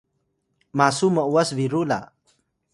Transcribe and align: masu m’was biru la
masu 0.77 1.07
m’was 1.13 1.49
biru 1.57 1.81
la 1.89 1.99